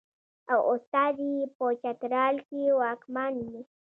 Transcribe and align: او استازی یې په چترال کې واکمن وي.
او 0.53 0.59
استازی 0.75 1.29
یې 1.39 1.45
په 1.57 1.65
چترال 1.81 2.35
کې 2.47 2.61
واکمن 2.79 3.33
وي. 3.49 3.61